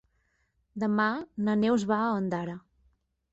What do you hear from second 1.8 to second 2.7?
va a Ondara.